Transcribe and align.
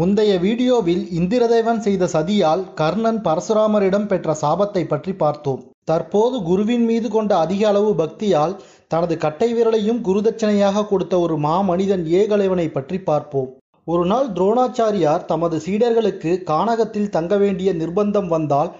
முந்தைய 0.00 0.32
வீடியோவில் 0.42 1.04
இந்திரதேவன் 1.18 1.78
செய்த 1.84 2.04
சதியால் 2.14 2.62
கர்ணன் 2.80 3.20
பரசுராமரிடம் 3.26 4.08
பெற்ற 4.10 4.34
சாபத்தை 4.40 4.82
பற்றி 4.90 5.12
பார்த்தோம். 5.22 5.62
தற்போது 5.90 6.36
குருவின் 6.48 6.84
மீது 6.88 7.08
கொண்ட 7.14 7.32
அதிக 7.44 7.62
அளவு 7.70 7.92
பக்தியால் 8.00 8.54
தனது 8.92 9.16
கட்டை 9.22 9.48
விரலையும் 9.58 10.02
குருதட்சணையாக 10.08 10.84
கொடுத்த 10.90 11.14
ஒரு 11.24 11.36
மாமனிதன் 11.46 12.04
ஏகலைவனை 12.20 12.68
பற்றி 12.76 12.98
பார்ப்போம். 13.08 13.48
ஒரு 13.86 14.04
நாள் 14.12 14.28
துரோணாச்சாரியார் 14.36 15.26
தமது 15.32 15.58
சீடர்களுக்கு 15.66 16.32
கானகத்தில் 16.52 17.12
தங்க 17.16 17.34
வேண்டிய 17.44 17.72
நிர்பந்தம் 17.80 18.30
வந்தால் 18.36 18.70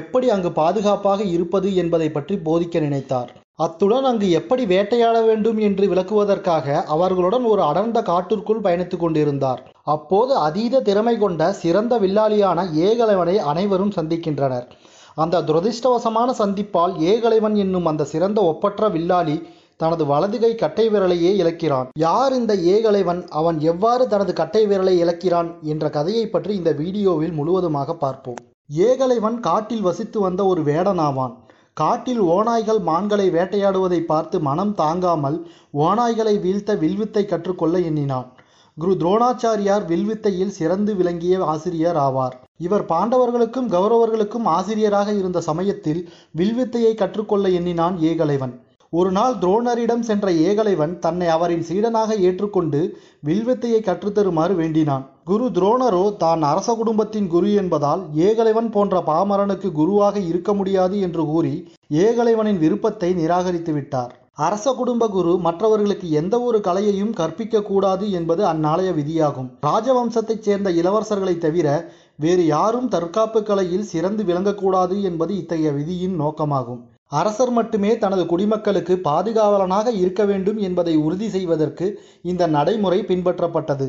எப்படி 0.00 0.28
அங்கு 0.36 0.52
பாதுகாப்பாக 0.60 1.20
இருப்பது 1.36 1.70
என்பதை 1.84 2.10
பற்றி 2.12 2.36
போதிக்க 2.48 2.80
நினைத்தார். 2.86 3.32
அத்துடன் 3.58 4.04
அங்கு 4.04 4.30
எப்படி 4.30 4.66
வேட்டையாட 4.66 5.18
வேண்டும் 5.22 5.58
என்று 5.58 5.84
விளக்குவதற்காக 5.86 6.82
அவர்களுடன் 6.94 7.44
ஒரு 7.44 7.62
அடர்ந்த 7.62 7.98
காட்டிற்குள் 8.02 8.60
பயணித்துக் 8.60 9.02
கொண்டிருந்தார். 9.02 9.60
அப்போது 9.94 10.32
அதீத 10.36 10.80
திறமை 10.80 11.14
கொண்ட 11.18 11.52
சிறந்த 11.52 11.98
வில்லாளியான 11.98 12.64
ஏகலைவனை 12.88 13.36
அனைவரும் 13.36 13.92
சந்திக்கின்றனர். 13.96 14.66
அந்த 15.14 15.40
துரதிர்ஷ்டவசமான 15.40 16.28
சந்திப்பால் 16.38 16.92
ஏகலைவன் 17.12 17.54
என்னும் 17.54 17.86
அந்த 17.86 18.04
சிறந்த 18.04 18.42
ஒப்பற்ற 18.42 18.88
வில்லாளி 18.88 19.36
தனது 19.76 20.06
வலது 20.06 20.38
கை 20.38 20.54
கட்டை 20.54 20.86
விரலையே 20.88 21.32
இழக்கிறான். 21.42 21.88
யார் 21.98 22.32
இந்த 22.32 22.52
ஏகலைவன்? 22.74 23.24
அவன் 23.30 23.58
எவ்வாறு 23.60 24.06
தனது 24.08 24.32
கட்டை 24.32 24.66
விரலை 24.66 24.94
இழக்கிறான்? 25.04 25.50
என்ற 25.62 25.90
கதையை 25.90 26.26
பற்றி 26.26 26.54
இந்த 26.56 26.72
வீடியோவில் 26.72 27.32
முழுவதுமாக 27.32 27.94
பார்ப்போம். 27.94 28.40
ஏகலைவன் 28.86 29.40
காட்டில் 29.40 29.80
வசித்து 29.80 30.20
வந்த 30.20 30.44
ஒரு 30.44 30.62
வேடனாவான். 30.62 31.34
காட்டில் 31.76 32.20
ஓநாய்கள் 32.34 32.78
மான்களை 32.80 33.24
வேட்டையாடுவதை 33.30 33.98
பார்த்து 34.10 34.36
மனம் 34.40 34.74
தாங்காமல் 34.74 35.36
ஓநாய்களை 35.84 36.32
வீழ்த்த 36.44 36.74
வில்வித்தை 36.74 37.22
கற்றுக்கொள்ள 37.24 37.76
எண்ணினான். 37.88 38.28
குரு 38.76 38.92
துரோணாச்சாரியார் 39.02 39.84
வில்வித்தையில் 39.90 40.54
சிறந்து 40.58 40.92
விளங்கிய 40.94 41.44
ஆசிரியர் 41.44 41.98
ஆவார். 42.04 42.34
இவர் 42.66 42.84
பாண்டவர்களுக்கும் 42.92 43.68
கௌரவர்களுக்கும் 43.74 44.46
ஆசிரியராக 44.54 45.12
இருந்த 45.12 45.40
சமயத்தில் 45.40 46.00
வில்வித்தையை 46.40 46.94
கற்றுக்கொள்ள 46.94 47.48
எண்ணினான் 47.58 47.98
ஏகலைவன். 48.10 48.54
ஒரு 48.92 49.12
நாள் 49.18 49.36
துரோணரிடம் 49.42 50.06
சென்ற 50.10 50.32
ஏகலைவன் 50.48 50.94
தன்னை 50.98 51.28
அவரின் 51.36 51.66
சீடனாக 51.68 52.10
ஏற்றுக்கொண்டு 52.28 52.80
வில்வித்தையை 53.26 53.82
கற்றுத்தருமாறு 53.82 54.54
வேண்டினான். 54.54 55.06
குரு 55.26 55.46
துரோணரோ 55.54 56.02
தான் 56.16 56.42
அரச 56.42 56.68
குடும்பத்தின் 56.74 57.28
குரு 57.28 57.48
என்பதால் 57.54 58.02
ஏகலைவன் 58.26 58.68
போன்ற 58.70 59.00
பாமரனுக்கு 59.08 59.68
குருவாக 59.72 60.20
இருக்க 60.20 60.50
முடியாது 60.54 60.96
என்று 61.00 61.22
கூறி 61.24 61.52
ஏகலைவனின் 62.02 62.60
விருப்பத்தை 62.64 63.10
நிராகரித்து 63.14 63.72
விட்டார். 63.72 64.12
அரச 64.46 64.74
குடும்ப 64.74 65.08
குரு 65.08 65.32
மற்றவர்களுக்கு 65.38 66.06
எந்த 66.10 66.34
ஒரு 66.40 66.60
கலையையும் 66.60 67.12
கற்பிக்க 67.12 67.62
கூடாது 67.62 68.04
என்பது 68.10 68.44
அந்நாளைய 68.52 68.92
விதியாகும். 69.00 69.50
ராஜவம்சத்தைச் 69.66 70.46
சேர்ந்த 70.48 70.70
இளவரசர்களை 70.80 71.36
தவிர 71.38 71.68
வேறு 72.16 72.46
யாரும் 72.46 72.88
தற்காப்பு 72.88 73.42
கலையில் 73.42 73.90
சிறந்து 73.92 74.24
விளங்கக்கூடாது 74.24 74.98
என்பது 75.02 75.34
இத்தகைய 75.42 75.72
விதியின் 75.72 76.16
நோக்கமாகும். 76.22 76.82
அரசர் 77.12 77.50
மட்டுமே 77.50 77.90
தனது 77.98 78.22
குடிமக்களுக்கு 78.26 78.94
பாதுகாவலனாக 79.10 79.90
இருக்க 80.02 80.22
வேண்டும் 80.24 80.58
என்பதை 80.68 80.96
உறுதி 81.06 81.28
செய்வதற்கு 81.28 81.86
இந்த 82.22 82.46
நடைமுறை 82.56 83.00
பின்பற்றப்பட்டது. 83.10 83.88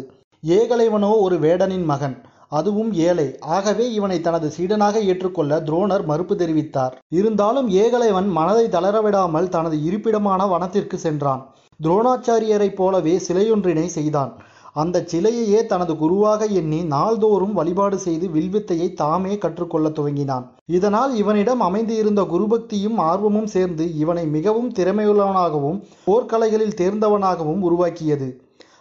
ஏகலைவனோ 0.55 1.19
ஒரு 1.19 1.39
வேடனின் 1.39 1.85
மகன். 1.85 2.17
அதுவும் 2.49 2.91
ஏழை. 2.93 3.25
ஆகவே 3.39 3.93
இவனை 3.93 4.21
தனது 4.21 4.51
சீடனாக 4.57 5.01
ஏற்றுக்கொள்ள 5.03 5.59
துரோணர் 5.59 6.05
மறுப்பு 6.05 6.35
தெரிவித்தார். 6.35 6.93
இருந்தாலும் 7.09 7.69
ஏகலைவன் 7.69 8.29
மனதை 8.29 8.65
தளரவிடாமல் 8.67 9.49
தனது 9.49 9.77
இருப்பிடமான 9.77 10.47
வனத்திற்கு 10.47 10.97
சென்றான். 10.97 11.41
துரோணாச்சாரியரைப் 11.83 12.75
போலவே 12.75 13.21
சிலையொன்றினை 13.27 13.85
செய்தான். 13.85 14.31
அந்த 14.73 15.05
சிலையையே 15.11 15.65
தனது 15.65 15.97
குருவாக 15.97 16.45
எண்ணி 16.45 16.79
நாள்தோறும் 16.83 17.53
வழிபாடு 17.53 17.97
செய்து 17.99 18.27
வில்வித்தையை 18.27 18.93
தாமே 18.93 19.37
கற்றுக்கொள்ள 19.37 19.89
துவங்கினான். 19.89 20.45
இதனால் 20.65 21.15
இவனிடம் 21.15 21.59
அமைந்து 21.59 21.95
இருந்த 21.97 22.21
குருபக்தியும் 22.21 22.97
ஆர்வமும் 22.97 23.45
சேர்ந்து 23.45 23.97
இவனை 23.97 24.27
மிகவும் 24.27 24.73
திறமையுள்ளவனாகவும் 24.73 25.79
போர்க்கலைகளில் 26.07 26.77
தேர்ந்தவனாகவும் 26.81 27.59
உருவாக்கியது. 27.59 28.29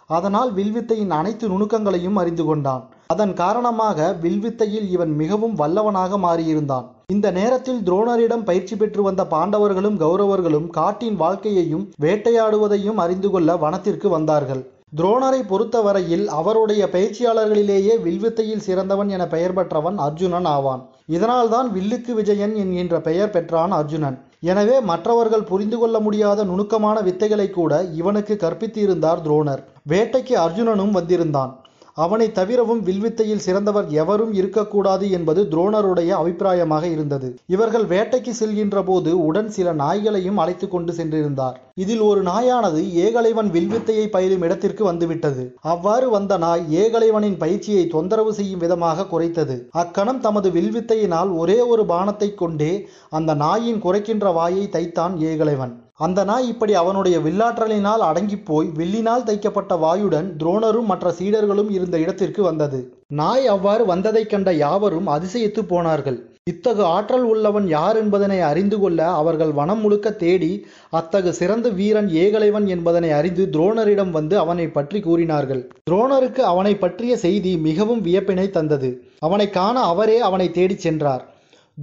அதனால் 0.07 0.53
வில்வித்தையின் 0.53 1.09
அனைத்து 1.09 1.47
நுணுக்கங்களையும் 1.47 2.15
அறிந்து 2.15 2.45
கொண்டான். 2.45 2.83
அதன் 3.07 3.33
காரணமாக 3.33 4.15
வில்வித்தையில் 4.21 4.87
இவன் 4.89 5.15
மிகவும் 5.15 5.57
வல்லவனாக 5.57 6.17
மாறியிருந்தான். 6.17 6.85
இந்த 7.13 7.31
நேரத்தில் 7.31 7.81
துரோணரிடம் 7.85 8.43
பயிற்சி 8.43 8.75
பெற்று 8.75 9.03
வந்த 9.03 9.23
பாண்டவர்களும் 9.23 9.99
கௌரவர்களும் 10.03 10.67
காட்டின் 10.69 11.15
வாழ்க்கையையும் 11.15 11.85
வேட்டையாடுவதையும் 12.01 12.95
அறிந்து 12.95 13.29
கொள்ள 13.29 13.55
வனத்திற்கு 13.55 14.09
வந்தார்கள். 14.09 14.71
துரோணரை 14.97 15.39
பொறுத்தவரையில் 15.47 16.27
அவருடைய 16.27 16.89
பயிற்சியாளர்களிலேயே 16.91 17.95
வில்வித்தையில் 18.03 18.65
சிறந்தவன் 18.67 19.09
என 19.09 19.27
பெயர் 19.27 19.53
பெற்றவன் 19.53 19.97
அர்ஜுனன் 19.97 20.45
ஆவான். 20.45 20.83
இதனால்தான் 21.05 21.67
வில்லுக்கு 21.73 22.13
விஜயன் 22.13 22.55
என்கின்ற 22.55 23.01
பெயர் 23.01 23.29
பெற்றான் 23.29 23.71
அர்ஜுனன். 23.71 24.17
எனவே 24.39 24.79
மற்றவர்கள் 24.79 25.43
புரிந்து 25.43 25.77
கொள்ள 25.77 25.99
முடியாத 25.99 26.43
நுணுக்கமான 26.43 27.01
வித்தைகளை 27.01 27.49
கூட 27.49 27.83
இவனுக்கு 27.83 28.37
கற்பித்திருந்தார் 28.39 29.23
துரோணர். 29.23 29.61
வேட்டைக்கு 29.89 30.35
அர்ஜுனனும் 30.35 30.91
வந்திருந்தான். 30.91 31.66
அவனை 31.97 32.27
தவிரவும் 32.31 32.81
வில்வித்தையில் 32.87 33.43
சிறந்தவர் 33.45 33.87
எவரும் 33.91 34.33
இருக்கக்கூடாது 34.33 35.05
என்பது 35.11 35.43
துரோணருடைய 35.43 36.09
அபிப்பிராயமாக 36.21 36.85
இருந்தது. 36.87 37.29
இவர்கள் 37.45 37.85
வேட்டைக்கு 37.85 38.33
செல்கின்ற 38.39 38.83
போது 38.83 39.11
உடன் 39.25 39.49
சில 39.49 39.73
நாய்களையும் 39.73 40.37
அழைத்து 40.37 40.67
கொண்டு 40.67 40.93
சென்றிருந்தார். 40.93 41.57
இதில் 41.75 42.03
ஒரு 42.09 42.21
நாயானது 42.23 42.81
ஏகலைவன் 43.05 43.49
வில்வித்தையை 43.55 44.05
பயிலும் 44.09 44.41
இடத்திற்கு 44.41 44.83
வந்துவிட்டது. 44.83 45.45
அவ்வாறு 45.61 46.09
வந்த 46.09 46.37
நாய் 46.37 46.63
ஏகலைவனின் 46.83 47.37
பயிற்சியை 47.37 47.87
தொந்தரவு 47.87 48.33
செய்யும் 48.33 48.59
விதமாக 48.59 49.07
குறைத்தது. 49.13 49.57
அக்கணம் 49.83 50.19
தமது 50.19 50.49
வில்வித்தையினால் 50.49 51.33
ஒரே 51.37 51.59
ஒரு 51.73 51.85
பானத்தை 51.85 52.33
கொண்டே 52.35 52.71
அந்த 53.09 53.33
நாயின் 53.33 53.83
குறைக்கின்ற 53.83 54.33
வாயை 54.33 54.65
தைத்தான் 54.69 55.15
ஏகலைவன். 55.31 55.75
அந்த 55.99 56.23
நாய் 56.23 56.47
இப்படி 56.47 56.73
அவனுடைய 56.73 57.17
வில்லாற்றலினால் 57.17 58.03
அடங்கிப் 58.09 58.45
போய் 58.45 58.67
வில்லினால் 58.77 59.23
தைக்கப்பட்ட 59.23 59.75
வாயுடன் 59.75 60.27
துரோணரும் 60.37 60.85
மற்ற 60.85 61.13
சீடர்களும் 61.19 61.69
இருந்த 61.69 61.99
இடத்திற்கு 61.99 62.43
வந்தது. 62.43 62.79
நாய் 63.07 63.47
அவ்வாறு 63.47 63.85
வந்ததைக் 63.85 64.29
கண்ட 64.29 64.53
யாவரும் 64.53 65.07
அதிசயித்து 65.07 65.61
போனார்கள். 65.61 66.19
இத்தகு 66.43 66.83
ஆற்றல் 66.83 67.23
உள்ளவன் 67.23 67.67
யார் 67.67 67.97
என்பதனை 67.97 68.41
அறிந்து 68.41 68.79
கொள்ள 68.79 69.07
அவர்கள் 69.11 69.51
வனம் 69.51 69.81
முழுக்க 69.81 70.11
தேடி 70.11 70.51
அத்தகு 70.89 71.33
சிறந்த 71.33 71.69
வீரன் 71.69 72.07
ஏகலைவன் 72.07 72.67
என்பதனை 72.67 73.11
அறிந்து 73.11 73.45
துரோணரிடம் 73.51 74.09
வந்து 74.09 74.37
அவனை 74.37 74.67
பற்றி 74.67 74.99
கூறினார்கள். 74.99 75.69
துரோணருக்கு 75.89 76.43
அவனை 76.51 76.75
பற்றிய 76.75 77.17
செய்தி 77.17 77.57
மிகவும் 77.57 78.05
வியப்பினை 78.05 78.49
தந்தது. 78.49 78.91
அவனை 79.19 79.49
காண 79.49 79.79
அவரே 79.79 80.19
அவனை 80.19 80.51
தேடிச் 80.51 80.79
சென்றார். 80.79 81.25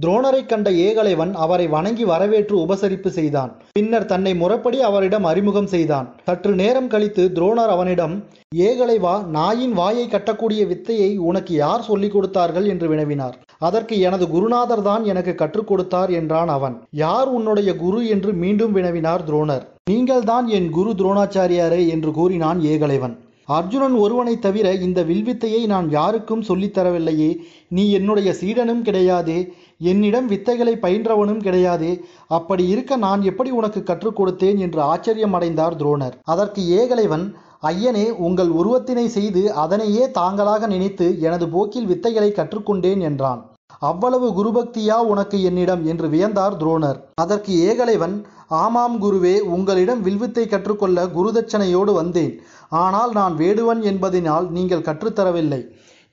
துரோணரை 0.01 0.45
கண்ட 0.45 0.69
ஏகலைவன் 0.69 1.31
அவரை 1.33 1.67
வணங்கி 1.67 2.05
வரவேற்று 2.05 2.57
உபசரிப்பு 2.57 3.07
செய்தான். 3.07 3.55
பின்னர் 3.71 4.05
தன்னை 4.05 4.33
முறப்படி 4.33 4.75
அவரிடம் 4.79 5.23
அறிமுகம் 5.23 5.67
செய்தான். 5.67 6.15
சற்று 6.23 6.55
நேரம் 6.55 6.87
கழித்து 6.87 7.31
துரோணர் 7.33 7.73
அவனிடம் 7.75 8.23
ஏகலைவா 8.55 9.25
நாயின் 9.25 9.73
வாயை 9.73 10.07
கட்டக்கூடிய 10.07 10.67
வித்தையை 10.67 11.17
உனக்கு 11.17 11.53
யார் 11.53 11.81
சொல்லிக் 11.81 12.11
கொடுத்தார்கள்? 12.11 12.65
என்று 12.65 12.95
வினவினார். 12.95 13.33
அதற்கு 13.59 13.99
எனது 13.99 14.27
குருநாதர் 14.27 14.81
தான் 14.81 15.03
எனக்கு 15.03 15.35
கற்றுக் 15.35 15.67
கொடுத்தார் 15.67 16.09
என்றான் 16.09 16.47
அவன். 16.47 16.81
யார் 16.91 17.27
உன்னுடைய 17.27 17.75
குரு? 17.75 18.07
என்று 18.07 18.33
மீண்டும் 18.33 18.75
வினவினார் 18.75 19.23
துரோணர். 19.27 19.65
நீங்கள்தான் 19.89 20.47
என் 20.47 20.69
குரு 20.69 20.89
துரோணாச்சாரியாரே 20.89 21.87
என்று 21.87 22.11
கூறினான் 22.11 22.59
ஏகலைவன். 22.59 23.23
அர்ஜுனன் 23.45 23.93
ஒருவனை 23.93 24.39
தவிர 24.39 24.73
இந்த 24.73 25.03
வில்வித்தையை 25.03 25.65
நான் 25.65 25.89
யாருக்கும் 25.89 26.41
சொல்லித் 26.41 26.77
தரவில்லையே. 26.77 27.37
நீ 27.67 27.91
என்னுடைய 27.91 28.33
சீடனும் 28.33 28.83
கிடையாதே. 28.83 29.47
என்னிடம் 29.79 30.29
வித்தைகளை 30.29 30.73
பயின்றவனும் 30.75 31.41
கிடையாதே. 31.41 31.99
அப்படி 32.27 32.67
இருக்க 32.67 32.95
நான் 32.95 33.21
எப்படி 33.21 33.49
உனக்கு 33.49 33.83
கற்றுக் 33.83 34.21
கொடுத்தேன் 34.21 34.57
என்று 34.57 34.81
ஆச்சரியம் 34.81 35.33
அடைந்தார் 35.33 35.75
துரோணர். 35.75 36.13
அதற்கு 36.23 36.61
ஏகலைவன் 36.61 37.33
ஐயனே 37.61 38.11
உங்கள் 38.11 38.49
உருவத்தினை 38.49 39.05
செய்து 39.05 39.53
அதனையே 39.53 40.11
தாங்களாக 40.11 40.67
நினைத்து 40.67 41.19
எனது 41.19 41.49
போக்கில் 41.49 41.87
வித்தைகளை 41.87 42.31
கற்றுக்கொண்டேன் 42.31 42.99
என்றான். 42.99 43.54
அவ்வளவு 43.79 44.27
குருபக்தியா 44.29 44.97
உனக்கு 45.05 45.43
என்னிடம்? 45.43 45.85
என்று 45.85 46.07
வியந்தார் 46.07 46.57
துரோணர். 46.57 46.99
அதற்கு 47.13 47.53
ஏகலைவன் 47.53 48.25
ஆமாம் 48.49 49.01
குருவே 49.01 49.39
உங்களிடம் 49.39 50.01
வில்வித்தை 50.01 50.47
கற்றுக்கொள்ள 50.47 51.05
குருதட்சணையோடு 51.05 51.93
வந்தேன். 51.93 52.39
ஆனால் 52.69 53.11
நான் 53.11 53.35
வேடுவன் 53.35 53.81
என்பதினால் 53.81 54.49
நீங்கள் 54.49 54.81
கற்றுத்தரவில்லை. 54.81 55.61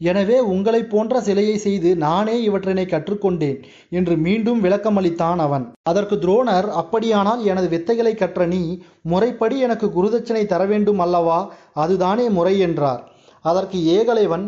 எனவே 0.00 0.38
உங்களைப் 0.40 0.90
போன்ற 0.90 1.20
சிலையை 1.20 1.58
செய்து 1.58 1.96
நானே 1.96 2.42
இவற்றினை 2.42 2.86
கற்றுக்கொண்டேன் 2.86 3.58
என்று 3.90 4.16
மீண்டும் 4.16 4.62
விளக்கமளித்தான் 4.64 5.38
அவன். 5.38 5.72
அதற்கு 5.82 6.16
துரோணர் 6.16 6.68
அப்படியானால் 6.68 7.44
எனது 7.44 7.68
வித்தைகளை 7.68 8.14
கற்ற 8.14 8.46
நீ 8.46 8.82
முறைப்படி 9.02 9.58
எனக்கு 9.58 9.86
குருதட்சணை 9.86 10.46
தர 10.46 10.64
வேண்டும் 10.64 10.98
அல்லவா? 10.98 11.52
அதுதானே 11.72 12.28
முறை 12.28 12.58
என்றார். 12.58 13.11
அதற்கு 13.44 13.78
ஏகலைவன் 13.96 14.44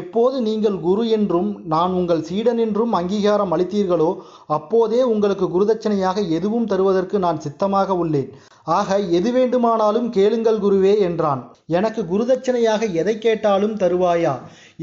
எப்போது 0.00 0.36
நீங்கள் 0.40 0.76
குரு 0.80 1.04
என்றும் 1.16 1.50
நான் 1.64 1.92
உங்கள் 1.92 2.26
சீடன் 2.28 2.60
என்றும் 2.64 2.92
அங்கீகாரம் 2.92 3.52
அளித்தீர்களோ 3.56 4.10
அப்போதே 4.56 5.00
உங்களுக்கு 5.12 5.46
குருதட்சணையாக 5.54 6.24
எதுவும் 6.38 6.68
தருவதற்கு 6.72 7.18
நான் 7.18 7.42
சித்தமாக 7.46 7.96
உள்ளேன். 7.96 8.30
ஆக 8.78 8.98
எது 9.18 9.30
வேண்டுமானாலும் 9.32 10.08
கேளுங்கள் 10.10 10.62
குருவே 10.64 10.94
என்றான். 10.98 11.42
எனக்கு 11.78 12.02
குருதட்சணையாக 12.02 12.88
எதை 12.92 13.14
கேட்டாலும் 13.18 13.76
தருவாயா? 13.82 14.32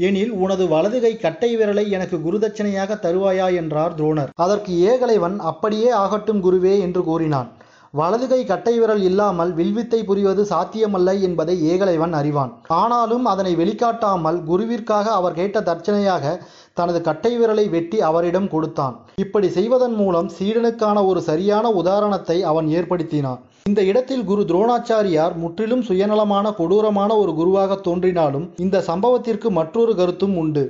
எனில் 0.06 0.32
உனது 0.44 0.64
வலது 0.68 1.00
கை 1.00 1.12
கட்டை 1.16 1.50
விரலை 1.56 1.84
எனக்கு 1.88 2.18
குருதட்சணையாக 2.18 2.98
தருவாயா? 3.06 3.48
என்றார் 3.54 3.96
துரோணர். 3.98 4.32
அதற்கு 4.44 4.72
ஏகலைவன் 4.92 5.36
அப்படியே 5.50 5.90
ஆகட்டும் 6.04 6.42
குருவே 6.46 6.74
என்று 6.78 7.02
கூறினான். 7.04 7.50
வலதுகை 7.98 8.38
கட்டை 8.44 8.72
விரல் 8.78 9.02
இல்லாமல் 9.08 9.50
வில்வித்தை 9.58 9.98
புரிவது 10.08 10.42
சாத்தியமல்ல 10.52 11.12
என்பதை 11.26 11.54
ஏகலைவன் 11.72 12.14
அறிவான். 12.20 12.52
ஆனாலும் 12.80 13.26
அதனை 13.32 13.52
வெளிக்காட்டாமல் 13.60 14.38
குருவிற்காக 14.48 15.06
அவர் 15.18 15.38
கேட்ட 15.40 15.60
தர்ச்சனையாக 15.68 16.34
தனது 16.80 17.00
கட்டை 17.08 17.32
விரலை 17.40 17.66
வெட்டி 17.74 17.98
அவரிடம் 18.08 18.48
கொடுத்தான். 18.54 18.94
இப்படி 19.24 19.50
செய்வதன் 19.58 19.96
மூலம் 20.00 20.30
சீடனுக்கான 20.38 21.06
ஒரு 21.10 21.22
சரியான 21.30 21.66
உதாரணத்தை 21.80 22.38
அவன் 22.52 22.68
ஏற்படுத்தினான். 22.78 23.42
இந்த 23.70 23.82
இடத்தில் 23.90 24.24
குரு 24.30 24.42
துரோணாச்சாரியார் 24.50 25.34
முற்றிலும் 25.42 25.84
சுயநலமான 25.88 26.46
கொடூரமான 26.60 27.10
ஒரு 27.16 27.34
குருவாக 27.40 27.76
தோன்றினாலும் 27.88 28.48
இந்த 28.64 28.82
சம்பவத்திற்கு 28.90 29.50
மற்றொரு 29.60 29.94
கருத்தும் 30.00 30.36
உண்டு. 30.42 30.64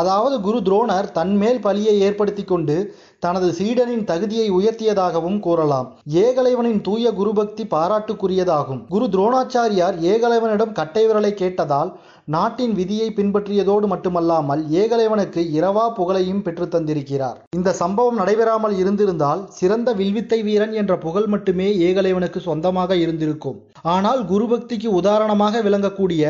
அதாவது 0.00 0.36
குரு 0.40 0.58
துரோணர் 0.66 1.06
தன்மேல் 1.16 1.62
பலியை 1.62 1.94
ஏற்படுத்தி 2.06 2.42
கொண்டு 2.44 2.76
தனது 3.24 3.48
சீடனின் 3.58 4.04
தகுதியை 4.10 4.46
உயர்த்தியதாகவும் 4.58 5.40
கூறலாம். 5.46 5.88
ஏகலைவனின் 6.24 6.80
தூய 6.86 7.12
குருபக்தி 7.18 7.64
பாராட்டுக்குரியதாகும். 7.74 8.84
குரு 8.94 9.08
துரோணாச்சாரியார் 9.14 9.98
ஏகலைவனிடம் 10.12 10.76
கட்டை 10.78 11.04
விரலை 11.08 11.32
கேட்டதால் 11.42 11.92
நாட்டின் 12.34 12.74
விதியை 12.78 13.06
பின்பற்றியதோடு 13.16 13.86
மட்டுமல்லாமல் 13.92 14.60
ஏகலைவனுக்கு 14.80 15.40
இரவா 15.56 15.84
புகழையும் 15.96 16.42
பெற்றுத்தந்திருக்கிறார் 16.46 17.38
இந்த 17.56 17.70
சம்பவம் 17.72 18.20
நடைபெறாமல் 18.20 18.74
இருந்திருந்தால் 18.82 19.40
சிறந்த 19.58 19.92
வில்வித்தை 20.00 20.38
வீரன் 20.48 20.74
என்ற 20.80 20.92
புகழ் 20.98 21.26
மட்டுமே 21.26 21.68
ஏகலைவனுக்கு 21.88 22.40
சொந்தமாக 22.40 22.96
இருந்திருக்கும். 22.96 23.58
ஆனால் 23.94 24.20
குருபக்திக்கு 24.30 24.88
உதாரணமாக 25.00 25.62
விளங்கக்கூடிய 25.66 26.22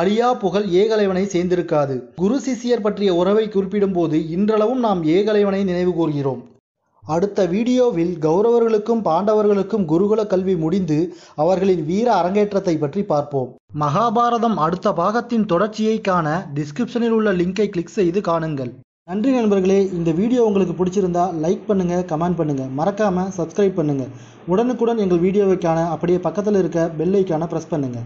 அழியா 0.00 0.28
புகழ் 0.42 0.66
ஏகலைவனை 0.82 1.24
சேர்ந்திருக்காது. 1.34 1.96
குரு 2.22 2.38
சிஷியர் 2.46 2.84
பற்றிய 2.86 3.10
உறவை 3.14 3.44
குறிப்பிடும்போது 3.46 4.18
இன்றளவும் 4.36 4.84
நாம் 4.86 5.02
ஏகலைவனை 5.16 5.62
நினைவு 5.64 5.94
கூர்கிறோம். 5.98 6.29
அடுத்த 7.04 7.46
வீடியோவில் 7.52 8.12
கௌரவர்களுக்கும் 8.24 9.02
பாண்டவர்களுக்கும் 9.06 9.86
குருகுல 9.92 10.24
கல்வி 10.32 10.54
முடிந்து 10.64 10.98
அவர்களின் 11.42 11.82
வீர 11.88 12.08
அரங்கேற்றத்தை 12.20 12.74
பற்றி 12.82 13.02
பார்ப்போம். 13.12 13.48
மகாபாரதம் 13.82 14.56
அடுத்த 14.66 14.92
பாகத்தின் 15.00 15.48
தொடர்ச்சியை 15.52 15.96
காண 16.10 16.28
டிஸ்கிரிப்ஷனில் 16.58 17.16
உள்ள 17.18 17.32
லிங்கை 17.40 17.68
கிளிக் 17.74 17.96
செய்து 17.98 18.22
காணுங்கள். 18.30 18.72
நன்றி 19.10 19.30
நண்பர்களே 19.36 19.78
இந்த 19.98 20.10
வீடியோ 20.20 20.40
உங்களுக்கு 20.48 20.74
பிடிச்சிருந்தா 20.80 21.24
லைக் 21.44 21.68
பண்ணுங்க 21.68 21.94
கமெண்ட் 22.12 22.38
பண்ணுங்க. 22.40 22.64
மறக்காம 22.80 23.26
சப்ஸ்கிரைப் 23.38 23.78
பண்ணுங்க. 23.78 24.04
உடனுக்குடன் 24.52 25.02
எங்கள் 25.04 25.22
வீடியோவை 25.26 25.56
காண 25.66 25.78
அப்படியே 25.94 26.18
பக்கத்தில் 26.26 26.60
இருக்க 26.62 26.80
பெல் 26.98 27.16
ஐக்கான 27.20 27.48
ப்ரெஸ் 27.52 27.72
பண்ணுங்க. 27.74 28.00